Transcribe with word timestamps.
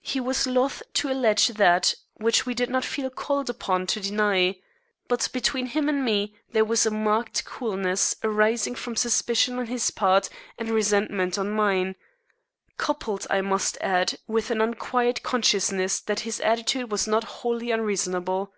He 0.00 0.20
was 0.20 0.46
loth 0.46 0.82
to 0.94 1.10
allege 1.12 1.48
that 1.48 1.94
which 2.14 2.46
we 2.46 2.54
did 2.54 2.70
not 2.70 2.82
feel 2.82 3.10
called 3.10 3.50
upon 3.50 3.86
to 3.88 4.00
deny. 4.00 4.56
But 5.06 5.28
between 5.34 5.66
him 5.66 5.86
and 5.90 6.02
me 6.02 6.34
there 6.50 6.64
was 6.64 6.86
a 6.86 6.90
marked 6.90 7.44
coolness, 7.44 8.16
arising 8.24 8.74
from 8.74 8.96
suspicion 8.96 9.58
on 9.58 9.66
his 9.66 9.90
part 9.90 10.30
and 10.56 10.70
resentment 10.70 11.36
on 11.36 11.50
mine, 11.50 11.94
coupled, 12.78 13.26
I 13.28 13.42
must 13.42 13.76
add, 13.82 14.18
with 14.26 14.50
an 14.50 14.62
unquiet 14.62 15.22
consciousness 15.22 16.00
that 16.00 16.20
his 16.20 16.40
attitude 16.40 16.90
was 16.90 17.06
not 17.06 17.24
wholly 17.44 17.70
unreasonable. 17.70 18.54